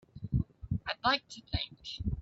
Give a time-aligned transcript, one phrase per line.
[0.87, 2.15] I'd like to think.